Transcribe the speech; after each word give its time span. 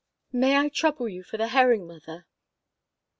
"May 0.31 0.57
I 0.57 0.69
trouble 0.69 1.07
you 1.07 1.21
for 1.21 1.37
the 1.37 1.49
herring, 1.49 1.85
mother?" 1.85 2.25